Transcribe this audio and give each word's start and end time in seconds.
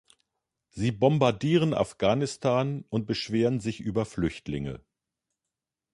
Sie 0.71 0.91
bombardieren 0.91 1.75
Afghanistan 1.75 2.85
und 2.89 3.05
beschweren 3.05 3.59
sich 3.59 3.79
über 3.81 4.03
Flüchtlinge. 4.03 4.83